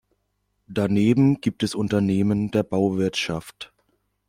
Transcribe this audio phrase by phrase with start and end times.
[0.65, 3.71] Daneben gibt es Unternehmen der Bauwirtschaft.